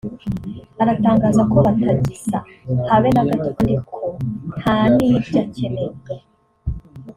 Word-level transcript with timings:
aratangaza 0.81 1.41
ko 1.51 1.57
batagisa 1.65 2.37
habe 2.89 3.09
na 3.15 3.23
gato 3.29 3.49
kandi 3.61 3.75
ko 3.89 3.99
nta 4.57 4.77
nibyo 4.95 5.37
akeneye 5.43 5.95